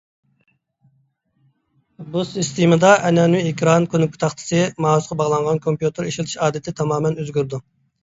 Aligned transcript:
بۇ 2.15 2.23
سىستېمىدا 2.31 2.91
ئەنئەنىۋى 2.95 3.43
ئېكران، 3.51 3.87
كۇنۇپكا 3.93 4.25
تاختىسى، 4.27 4.67
مائۇسقا 4.89 5.21
باغلانغان 5.23 5.65
كومپيۇتېر 5.71 6.13
ئىشلىتىش 6.13 6.39
ئادىتى 6.45 6.79
تامامەن 6.83 7.25
ئۆزگىرىدۇ. 7.25 7.67